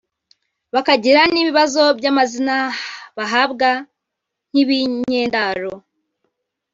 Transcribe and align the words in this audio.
bakagira 0.73 1.21
n’ibibazo 1.33 1.81
by’amazina 1.97 2.55
bahabwa 3.17 3.69
‘nk’ibinyendaro 4.49 5.71